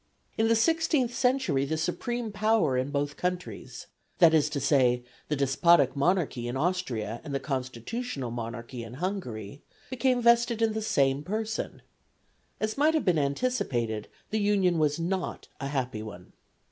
In 0.35 0.47
the 0.47 0.55
sixteenth 0.55 1.13
century 1.13 1.63
the 1.63 1.77
supreme 1.77 2.31
power 2.31 2.75
in 2.75 2.89
both 2.89 3.17
countries 3.17 3.85
that 4.17 4.33
is 4.33 4.49
to 4.49 4.59
say, 4.59 5.03
the 5.27 5.35
despotic 5.35 5.95
monarchy 5.95 6.47
in 6.47 6.57
Austria 6.57 7.21
and 7.23 7.35
the 7.35 7.39
constitutional 7.39 8.31
monarchy 8.31 8.81
in 8.83 8.95
Hungary 8.95 9.61
became 9.91 10.19
vested 10.19 10.59
in 10.59 10.73
the 10.73 10.81
same 10.81 11.21
person; 11.21 11.83
as 12.59 12.79
might 12.79 12.95
have 12.95 13.05
been 13.05 13.19
anticipated, 13.19 14.07
the 14.31 14.39
union 14.39 14.79
was 14.79 14.99
not 14.99 15.47
a 15.59 15.67
happy 15.67 16.01
one. 16.01 16.33